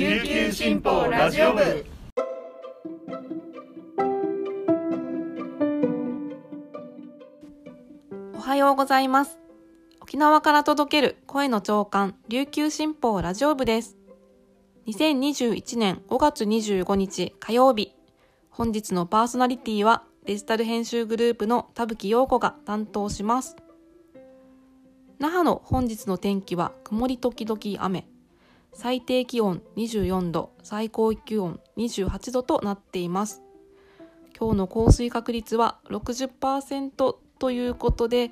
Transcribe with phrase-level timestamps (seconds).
[0.00, 1.84] 琉球新報ラジオ部。
[8.34, 9.38] おはようございます。
[10.00, 13.98] 沖縄から届ける声の長官琉球新報ラジオ部です。
[14.86, 17.94] 2021年5月25日火曜日。
[18.48, 23.54] 本日のパーソナリティはデジタル編集グループの田吹陽子が担当します。
[25.18, 28.09] 那覇の本日の天気は曇り時々雨。
[28.72, 33.42] 最低気温24度最高気温28度となっています。
[34.38, 38.30] 今日の降水確率は60%ということで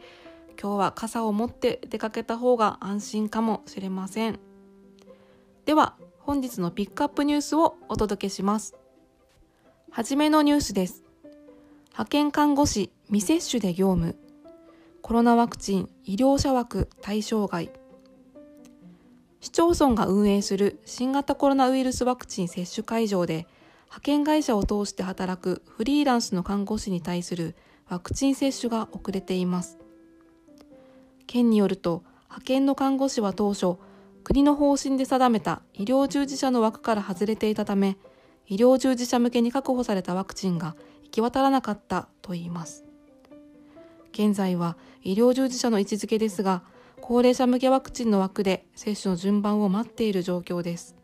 [0.60, 4.40] 今日は傘を持って出かけた方が安心かもしれません。
[5.66, 8.74] では本日のピックアップニュースをお届けします。
[9.90, 11.04] はじめのニュースです。
[11.90, 14.16] 派遣看護師未接種で業務。
[15.02, 17.70] コロナワクチン医療者枠対象外。
[19.40, 23.46] 市町村が運営する新型コロナウイルスワクチン接種会場で
[23.84, 27.54] 派遣会社を通して働くフリーランスの看護師に対する
[27.88, 29.78] ワクチン接種が遅れています。
[31.26, 33.76] 県によると派遣の看護師は当初
[34.24, 37.96] 国の方針で定めた医療従事者の枠から外れていたため
[38.46, 42.84] 医療従事者向けに確保されたワクチンが行き渡らなかったといいます。
[44.12, 46.62] 現在は医療従事者の位置づけですが
[47.08, 50.94] 高齢者向けワクチンの枠で接種の順番を待っている状況です。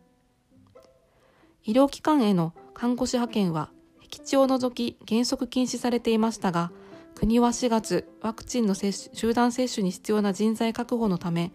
[1.64, 3.70] 医療機関への看護師派遣は
[4.02, 6.72] 僻地を除き原則禁止されていましたが
[7.14, 11.52] 国は4月ワクチンの接種集団接種に必要な人材確保のため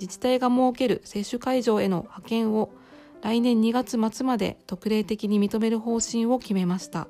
[0.00, 2.72] 自治体が設ける接種会場への派遣を
[3.20, 7.06] 来年2月末まで特例的に認める方針を決めました。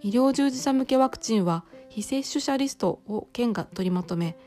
[0.00, 4.38] 医療従事者向けワクチンは非接種者リストを県が取りまとめ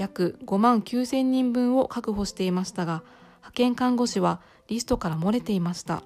[0.00, 3.02] 約5万9千人分を確保していましたが
[3.36, 6.02] 派遣看護師はリストから漏れていました。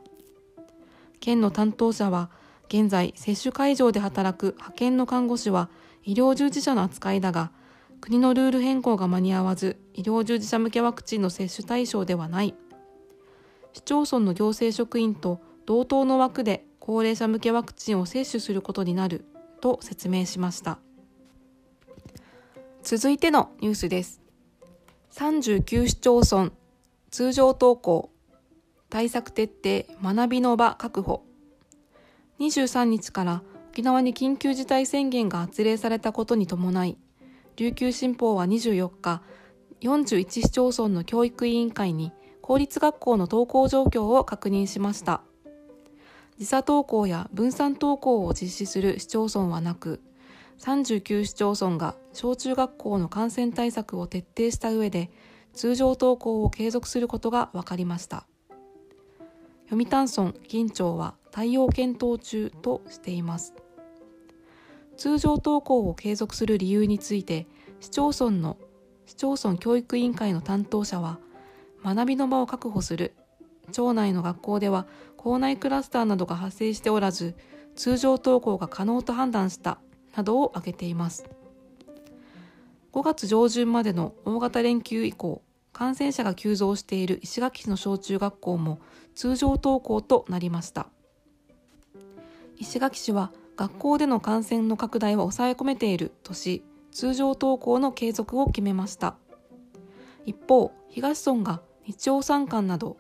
[1.21, 2.29] 県の担当者は
[2.69, 5.71] 現在接種会場で働く派遣の看護師は
[6.03, 7.53] 医療従事者の扱いだが
[8.01, 12.55] 国のルール変更が間に合わず医療従事者向けワクチンの接種対象ではない。
[13.75, 19.25] 市町村の行政職員と同等の枠で高齢者向けワクチンを接種することになる
[19.61, 20.79] と説明しました。
[22.85, 24.21] 続いてのニュースです。
[25.15, 26.53] 39市町村
[27.11, 28.11] 通常登校
[28.91, 31.25] 対策徹底学びの場確保。
[32.41, 36.99] 23日から沖縄に緊急事態宣言が発令されたことに伴い
[37.57, 39.23] 琉球新報は24日
[39.81, 42.13] 41市町村の教育委員会に
[42.43, 45.23] 公立学校の登校状況を確認しました。
[46.37, 50.03] 時差登校や分散登校を実施する市町村はなく
[50.59, 55.11] 39市町村が小中学校の感染対策を徹底した上で
[55.53, 58.27] 通常登校を継続することが分かりました。
[59.71, 63.55] 読谷村銀町は対応検討中としています。
[64.97, 67.47] 通常登校を継続する理由について
[67.81, 68.57] 市町村の
[69.07, 71.19] 市町村教育委員会の担当者は
[71.85, 73.15] 学びの場を確保する。
[73.73, 74.87] 町内の学校では
[75.17, 77.35] 校内クラスターなどが発生しておらず
[77.75, 79.79] 通常登校が可能と判断した。
[80.17, 81.25] などを挙げています。
[82.93, 85.43] 5月上旬までの大型連休以降
[85.73, 88.79] 感染者が急増している石垣市の小中学校も
[89.17, 90.87] 通常登校となりました。
[92.57, 99.17] 石垣市は学校での感染の拡大は抑え込めているとし通常登校の継続を決めました。
[100.25, 102.97] 一方東村が日曜参観など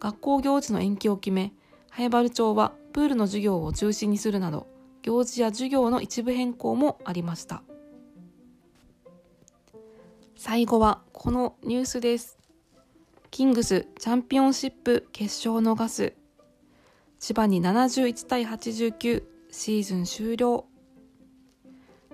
[0.00, 1.52] 学校行事の延期を決め
[1.90, 4.66] 早原町はプールの授業を中止にするなど
[5.04, 7.62] 行事や授業の一部変更もありました。
[10.34, 12.38] 最後はこのニュースです。
[13.30, 16.14] キングスチャンピオンシップ決勝のガス。
[17.18, 20.64] 千葉に71対89シーズン終了。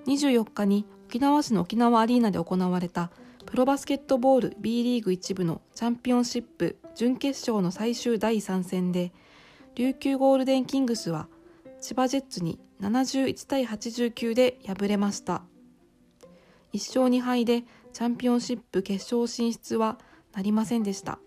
[0.06, 3.12] 24日に沖縄市の沖縄アリーナで行われた
[3.46, 9.12] プロバスケットボール B リーグ1部のチャンピオンシップ準決勝の最終第3戦で
[9.76, 11.28] 琉球ゴールデンキングスは
[11.80, 15.42] 千葉ジェッツに71対89で敗れました。
[16.72, 19.98] 1勝2敗でチャンピオンシップ決勝進出は
[20.32, 21.18] なりませんでした。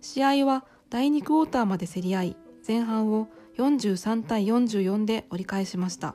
[0.00, 2.36] 試合は第2クォーターまで競り合い
[2.66, 3.28] 前半を
[3.58, 6.14] 43対44で折り返しました。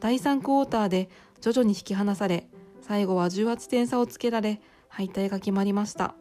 [0.00, 1.10] 第3クォーターで
[1.40, 2.48] 徐々に引き離され
[2.80, 6.14] 最後は18点差をつけられ敗退が決まりました。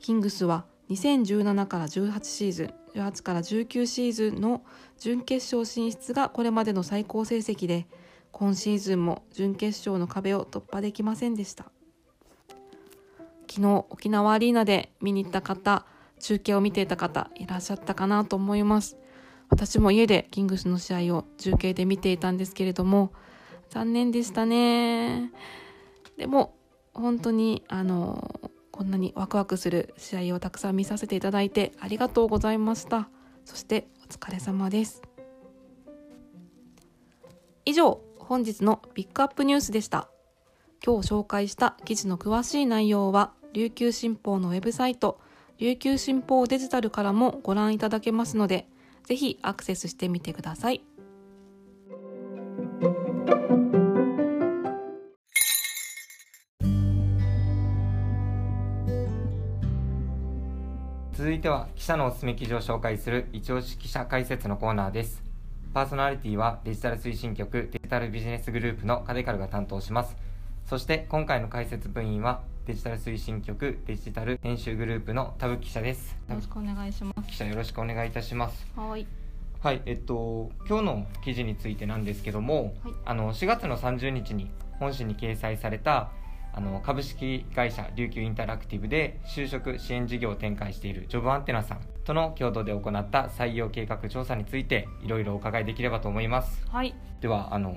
[0.00, 2.77] キングスは2017から18シーズン。
[2.94, 4.62] 18から19シーズンの
[4.98, 7.86] 準決勝進出がこれまでの最高成績で
[8.32, 11.66] 今シーズンも準決勝の壁を突破できませんでした。
[13.50, 15.86] 昨日沖縄アリーナで見に行った方
[16.20, 18.96] 中継を見ていた方いらっしゃったかなと思います。
[19.48, 23.12] 私も家でキングスの試合を中継で見ていたんですけれども
[23.70, 25.32] 残念でしたね。
[26.16, 26.54] でも
[26.92, 28.47] 本当にあの
[28.78, 33.08] こんなにワクワクする試合をたくさん見させていただいてありがとうございました。
[33.44, 35.02] そしてお疲れ様です。
[37.64, 40.08] 以上本日のピックアップニュースでした。
[40.86, 45.18] 今日紹介した記事の詳しい内容は琉球新報のウェブサイト
[45.58, 48.68] 琉球新報デジタルからもご覧いただけますので
[49.02, 50.84] ぜひアクセスしてみてください。
[61.28, 65.22] 続いては記者のおすすめ記事を紹介する一押し記者解説のコーナーです。
[65.74, 70.16] パーソナリティはデジタル推進局デジタルビジネスグループのカデカルが担当します。
[70.64, 76.16] そして今回の解説部員はデジタル推進局デジタル編集グループの田吹記者です。
[76.30, 77.28] よろしくお願いします。
[77.28, 78.66] 記者よろしくお願いいたします。
[78.74, 79.06] はい。
[79.60, 86.10] はいえっと今日の記事についてなんですけども、はい、あの4月の30日に本誌に掲載された
[86.58, 96.66] あの株式会社琉球インタラクティブで就職支援事業を展開しているジョブアンテナさんとの共同で行った採用計画調査についていろいろお伺いできればと思います。
[96.68, 97.76] はい、ではあの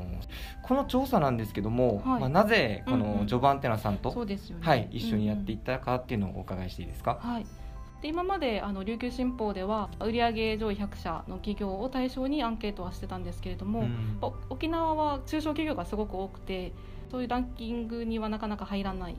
[0.63, 7.19] この調査なんですけども、はい、まあ、なぜこのジョブアンテナさんと、うんうんね、はい、一緒にやっていったかっていうのをお伺いしていいですか？
[7.22, 7.45] はい
[8.01, 14.18] で今まであの琉球新報では売上上位100社の企業を対象にアンケートはしてたんですけれども、うん、
[14.50, 16.74] 沖縄は中小企業がすごく多くて
[17.12, 19.15] そういうランキングにはなかなか入らない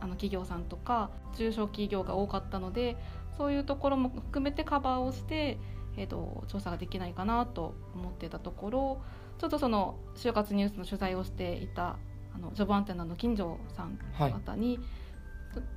[0.00, 2.96] あの企業さんとか中小企業が多かったので
[3.36, 5.58] そういうところも含めてカバーをして、
[5.96, 9.02] えーと、調査ができないかなと思ってたところ
[9.38, 11.98] ちょっとその就活ニュースの取材をしていた
[12.34, 14.86] あのジョブアンテナの金城さん方に、はい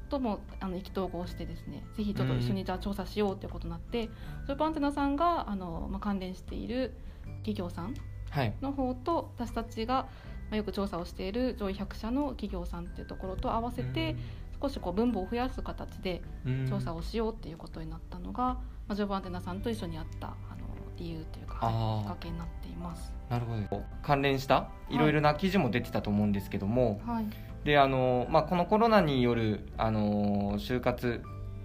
[0.10, 4.10] ともあの意気投合してですねぜひちょっと一緒にじゃあ調査しようということになって、
[4.48, 6.94] ジョブアンテナさんがあの、まあ、関連している
[7.44, 7.94] 企業さん
[8.62, 10.07] の方と、私たちが
[10.51, 14.18] まあ、よく調査をしている上位100社の企業さんっていうところと合わせて、
[14.62, 16.22] 少しこう分母を増やす形で
[16.69, 20.36] 調査をしようっていうことになったのが、まあ、ジョブアンテナさんと一緒にやったあの
[20.98, 23.13] 理由というか、きっかけになっています。
[23.30, 23.83] なるほど。
[24.04, 27.25] 関連したいろいろな記事も出てたと思うんですけども、はい、
[27.63, 31.21] であのまあ、このコロナによるあの就活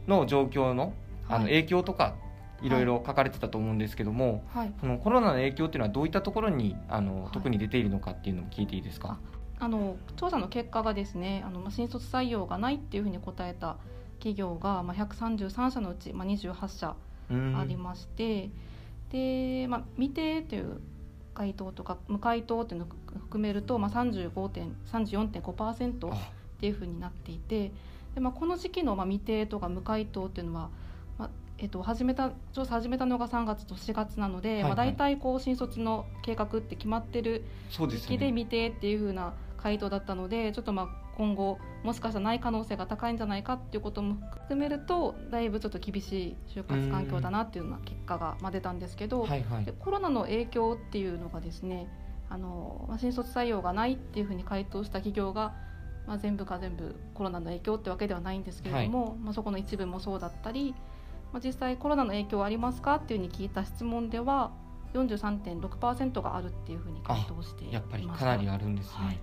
[0.06, 0.92] の状況の
[1.28, 2.14] あの影響とか
[2.62, 9.18] いろいろ書かれてたと思うんですけども、はい、そのコロナの影響っていうのはどういったところにあの、はい、特に出ているのかっていうのも聞いていいですか？
[9.58, 13.78] あの調査の結果がですねあの、まあ、新卒採用がないっていうふうに答えた
[14.18, 16.94] 企業が、まあ、133社のうち、まあ、28社
[17.30, 18.50] ありまして
[19.10, 20.80] で、まあ、未定という
[21.36, 22.88] 回答とか無回答っていうのを
[23.20, 26.18] 含めると、まあ、34.5%っ
[26.58, 27.70] ていうふうになっていて
[28.14, 30.70] で、まあ、この時期の、まあ、未定とか無回答っていうのは
[31.58, 51.88] えっと、始めた調査始めたのが3月と4月なので、はいはい、まあ、大体こう新卒の計画って決まってる時期で見てっていうふうな回答だったのでちょっとまあ今後もしかしたらない可能性が高いんじゃないかっていうことも含めるとだいぶちょっと厳しい就活環境だなっていうような結果がまあ出たんですけど、はいはい、コロナの影響っていうのがですね
[52.28, 55.54] あの、まあ、新卒採用がないっていうふうに回答した企業が、
[56.06, 60.74] まあ、全部が全部コロナの影響ってわけではないんですけれども、はい、まあ、そこの一部もそうだったり
[61.42, 64.52] 実際コロナの影響はありますかっていうふうに聞いた質問では
[64.94, 69.18] 43.6%があるっていうふうに回答していまやっぱりかなりあるんですね、はい、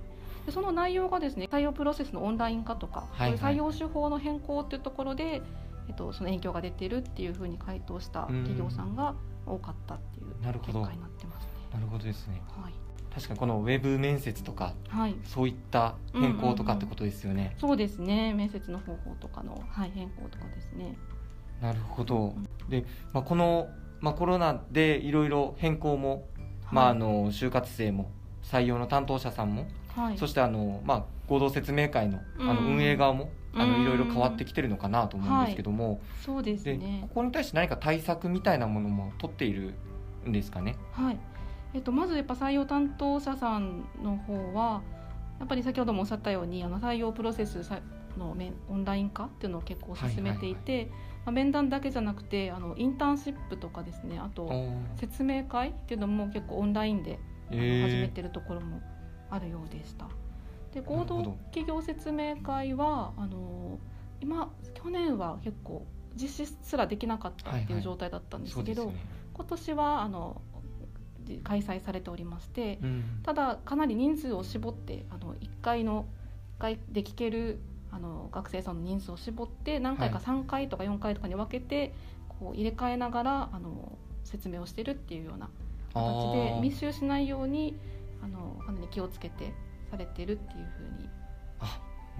[0.45, 5.41] でその内容がですね採用プロセスのオンライン化とか、はいはい、採用手法の変更っていうところで、
[5.87, 10.25] えっと、その影響が出てるっていうふうに回答した企業さんが多かったっていう
[10.59, 11.51] 結果になってますね。
[11.73, 12.73] なるほどですね、はい、
[13.13, 17.35] 確かにこのウェブ面接とか、はい、そういった変更とかってことですよね。
[17.35, 18.33] うんうんうん、そうですね。
[18.33, 20.97] 面接の方法とかの、はい、変更とかですね。
[21.61, 22.33] なるほど。
[22.69, 23.69] で、まあ、この、
[24.01, 26.21] まあ、コロナでいろいろ変更も、はい、
[26.71, 28.11] まあ、あの就活生も
[28.43, 36.99] 採用の担当者さんも、はい、そしてあの、まあ、合同説明会のあの運営側も、あのいろいろ変わってきてるのかなと思うんですけども、はい、そうですね。
[37.09, 39.75] ここに対して何か対策みたいなものも取っている
[40.27, 40.75] んですかね？
[40.91, 41.17] はい。
[41.75, 44.81] えっと、まずやっぱ採用担当者さんの方は
[45.39, 47.59] やっぱり先ほどもおっしゃったようにあの採用プロセス
[48.17, 48.35] の
[48.69, 50.91] オンライン化っていうのを結構進めていて、
[51.25, 54.51] まあ、面談だけじゃなくてあのインターンシップとかですねあと
[54.97, 57.17] 説明会っていうのも結構オンラインで、
[57.49, 58.79] 始めてるところも
[59.33, 60.07] あるようでした。
[60.73, 63.79] で合同企業説明会はあの
[64.21, 65.85] 今去年は結構
[66.15, 68.95] 実施すらできなかったっていう状態だったんですけど、はいはい。
[68.95, 70.41] ね、今年はあの
[71.43, 76.05] 開催されておりまして、うん、ただかなり人数を絞ってあの1回の
[76.59, 77.59] 1回で聞ける
[77.91, 81.93] あの学生さんの人数を絞って何回か3回とか4回とかに分けて、
[82.27, 85.49] こう入れ替えながらあの説明をしてるっていうような
[85.93, 87.75] 形で密集しないように
[88.23, 89.53] あのかなり気をつけて
[89.91, 91.09] されてるっていうふうに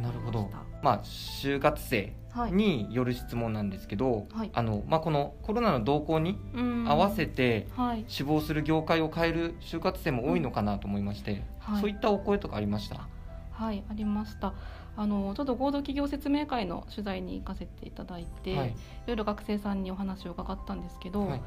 [0.02, 0.50] なるほど。
[0.82, 2.16] まあ就活生
[2.52, 6.40] による質問なんですけど、はい、あのまあこのコロナの動向に
[6.88, 7.68] 合わせて
[8.08, 13.08] 死亡する業界を変える就活生も多いのかなと思いまして、はい、そういったお声とかありました？
[13.52, 14.54] はいありました。
[14.96, 18.74] あのちょっと合同企業説明会の取材に行かせていただいて、はい、い
[19.08, 21.42] ろいろ学生さんにお話を伺ったんですけど、はい、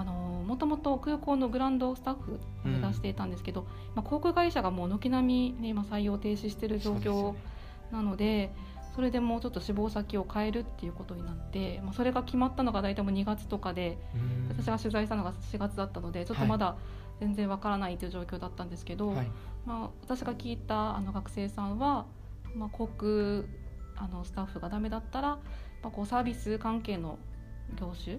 [0.00, 7.34] あのもともと空港のグランドスタッフを目指していたんですけど、うん、まあ、航空会社がもう軒並み、ね、今採用停止している状況
[7.90, 8.52] なので
[8.94, 13.96] それでもうちょっと志望先を変えるっていうことになって、まあ、それが決まったのが大体もう2月とかで
[14.48, 16.76] 私が取材したのが4月だったのでちょっとまだ
[17.20, 19.30] 全然わからないという状況だったんですけど、はい、
[19.66, 22.06] まあ、私が聞いたあの学生さんは、
[22.54, 23.44] まあ、航空
[23.96, 25.38] あのスタッフがダメだったら、ま
[25.84, 27.18] あ、こうサービス関係の
[27.76, 28.16] 業種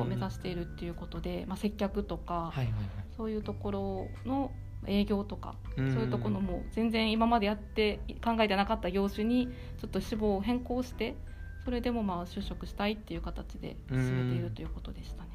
[0.00, 2.72] を目指しているっていうことで、まあ、接客とか、はいはいはい、
[3.16, 4.50] そういうところの
[4.86, 9.48] 営業とか、そういうところも全然今までやって考えてなかった業種に
[9.80, 11.16] ちょっと志望を変更して
[11.64, 15.30] それでもまあ就職したいっていう形で進めているということでしたね。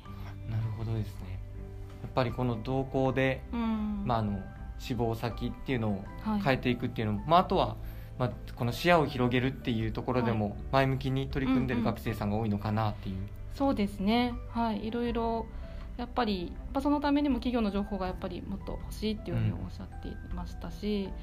[0.50, 1.39] なるほどですね。
[2.01, 4.39] やっぱりこの動向で、まあ、あの
[4.77, 6.03] 志望先っていうのを
[6.43, 7.75] 変えていくっていうのも、はい、まあ、あとは、
[8.17, 13.15] まあ、この視野を広げるっていうところでも前向きに取り組んでる学生さんが多いのかなっていう。
[13.15, 15.45] うんうん、そうですね、はい、いろいろ
[15.98, 21.13] やっぱりやっぱそのためにも企業の情報がやっぱりもっと欲しいっていうふうにおっしゃっていましたし、やっ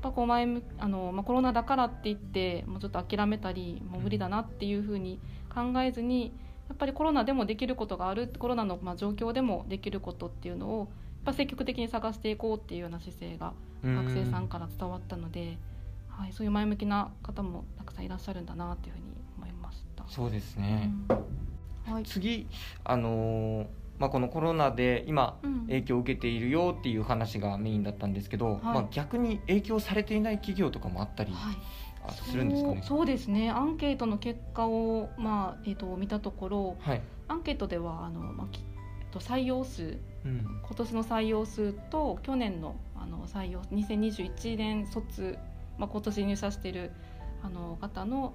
[0.00, 5.20] ぱこう前むあの、まあ、コロナだからって言ってもうちょっと諦めたりもう無理だなっていうふうに
[5.52, 6.32] 考えずに
[6.68, 10.88] やっぱりコロナでもできることがあるコロナのまあ状況でもできることっていうのをやっ
[11.24, 15.58] ぱ積極的に探していこうっていうような姿勢が学生さんから伝わったので、
[16.08, 19.06] はい、そういう前向きな方もたくさんいらっしゃるんだなっていうふうに
[19.36, 20.04] 思いました。
[20.08, 21.16] そうですね、うん、
[21.92, 22.46] はい、次
[22.84, 23.66] あのー
[23.98, 31.34] まあ、このコロナで今影響を受けているよっていう話がメインだったんですけど、はい、まあ、逆に影響されていない企業とかもあったり、
[32.24, 32.82] するんですかね？
[32.84, 33.50] そうですね。
[33.50, 38.62] アンケートの結果を、まあえーと、見たところ、はい、アンケートではあの、まあ、き
[39.10, 45.38] と採用数、うん、今年の採用数と去年のあの採用2021年卒、
[45.78, 46.92] まあ、今年入社している
[47.42, 48.34] あの方の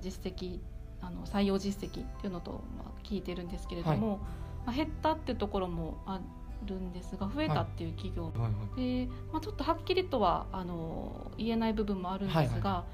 [0.00, 0.60] 実績
[1.02, 4.10] あの採用実績っていうのと、まあ、聞いてるんですけれども。
[4.10, 4.18] はい。
[4.66, 6.20] まあ、減ったっていうところもあ
[6.66, 12.60] るんですが増えたっていう企業、はい、で、まあ、ちょっとはっきりとはあの言えない部分もあるんですが、はい。
[12.60, 12.84] は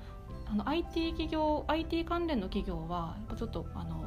[0.49, 4.05] い、あの IT 企業 IT 関連の企業はやっぱちょっとあの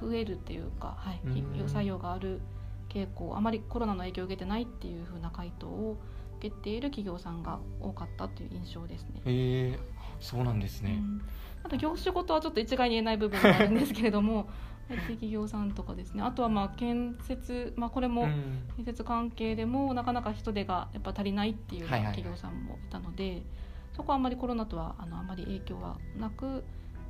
[0.00, 1.20] 増えるっていうか、はい、
[1.68, 2.40] 採用がある
[2.88, 5.96] 傾向あまりコロナの影響を受けてないっていうふうな回答を
[6.38, 9.20] 受けている企業さんが多かったという印象ですね。
[9.24, 9.78] へ
[10.20, 11.22] そうなんですね、うん、
[11.64, 14.48] あと業種ごとはちょっと一概に言えない部分があるんですけれども
[14.90, 16.22] IT 企業さんとかですね。
[16.22, 18.28] あとはまあ建設、まあ、これも
[18.76, 23.42] 建設関係でもなかなか人手がやっぱ足りないっていう企業さんもいたので、
[23.94, 26.64] そこはあんまりコロナとはあのあまり影響はなく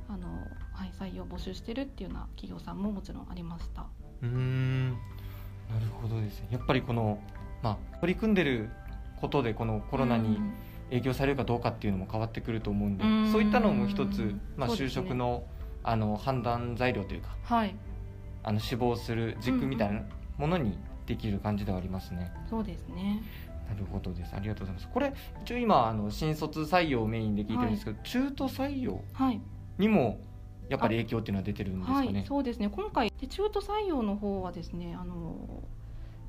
[0.07, 0.27] あの、
[0.73, 3.85] はい、採用募集してるっていうような企業さんももちろんありました。
[4.21, 4.89] うん。
[4.91, 6.49] なるほどですね。
[6.51, 7.19] やっぱりこの、
[7.61, 8.69] まあ、取り組んでる
[9.19, 10.37] ことでこのコロナに
[10.93, 15.43] 影響されるかどうかっていうのも変わってくると思うんで、うそういったのも一つ、まあ、就職の、
[15.83, 17.75] あの判断材料というか、はい、
[18.43, 20.03] あの死亡する軸みたいな
[20.37, 22.31] ものにできる感じではありますね。
[22.35, 23.21] うんうん、そうですね
[23.67, 24.35] なるほどです。
[24.35, 24.87] ありがとうございます。
[24.93, 29.01] これ一応今あの新卒採用をメインで聞いてるんですけど、はい、中途採用
[29.77, 30.19] にも
[30.69, 32.13] やっぱり影響っていうのは出てるんですかね？
[32.13, 32.69] はい、そうですね。
[32.69, 35.63] 今回で中途採用の方はですね、あの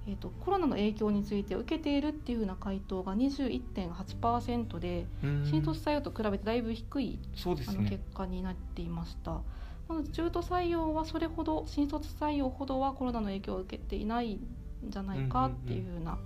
[0.06, 9.40] えーと、コロナの影響について受けているっていうような回答が21.8%で新卒採用と比べてだいぶ低い、ね、あの結果になっていました。
[9.88, 14.40] なので中途採用はそれほど新卒採用ほどはコロナの影響を受けていないん
[14.88, 16.18] じゃないかっていうような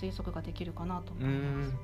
[0.00, 1.74] 推測ができるかなと思います。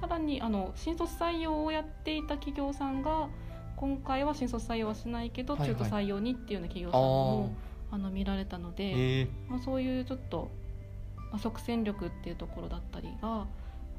[0.00, 3.28] さらにあの新卒採用をやっていた企業さんが
[3.76, 7.54] 今回は新卒採用はしないけど、中途採用にっていうような企業さんも
[7.90, 10.50] あの見られたので、まあ、そういうちょっと
[11.30, 13.28] まあ、即戦力っていうところだったりが、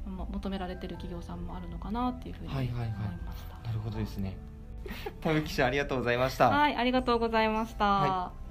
[0.06, 2.80] まあ、求められてる企業さんもあるのかなっていうふうに思いました。
[2.80, 3.06] はいはいは
[3.64, 4.36] い、なるほどですね。
[5.20, 6.50] 田口記者ありがとうございました。
[6.50, 7.84] はい、ありがとうございました。
[7.84, 8.42] はい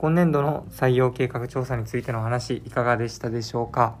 [0.00, 3.98] 今年度の採用計画調査についての話いかがでしたでしょうか？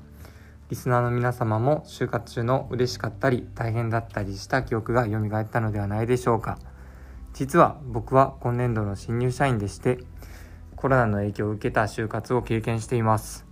[0.70, 6.58] リスナーの皆様も就活中の嬉しかったり大変だったりした記憶が蘇ったのではないでしょうか。
[7.32, 9.98] 実は僕は今年度の新入社員でして
[10.76, 13.46] コロナの影響を受けた就活を経験しています。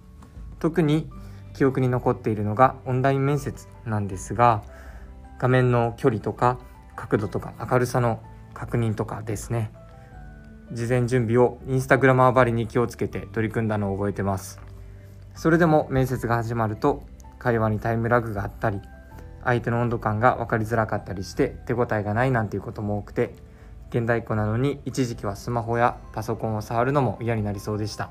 [0.59, 1.09] 特に
[1.55, 4.63] 記憶に残っているのがオンライン面接なんですが
[5.39, 6.59] 画面の距離とか
[6.97, 8.21] 角度とか明るさの
[8.53, 9.73] 確認とかですね。
[10.73, 14.66] 事前準備をインスタグラマーばりに気をつけて取り組んだのを覚えてます。
[15.37, 17.05] それでも面接が始まると
[17.39, 18.81] 会話にタイムラグがあったり
[19.45, 23.35] 相手の温度感が分かりづらかったりして手応えがないなんていうことも多くて
[23.91, 28.11] 現代っ子なのに一時期はスマホやパソコンを触るのも嫌になりそうでした。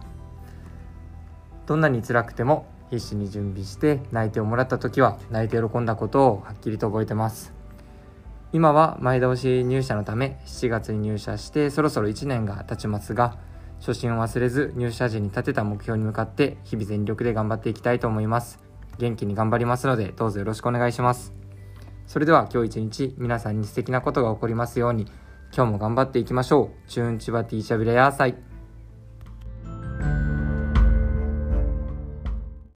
[1.66, 7.54] どんなに辛くても必死に準備して内定をもらった時は泣いて喜んだことをはっきりと覚えてます。
[8.54, 13.38] 今は前倒し入社のため7月に入社してそろそろ1年が経ちますが
[13.80, 18.60] 初心を忘れず入社時に立てた目標に向かって日々全力で頑張っていきたいと思います。
[18.98, 21.34] 元気に頑張りますのでどうぞよろしくお願いします。
[22.08, 25.06] それでは今日一日皆さんに素敵なことが起こりますように。
[25.56, 26.90] 今日も頑張っていきましょう。
[26.90, 28.55] チューンチバティーシャビレヤーサイ。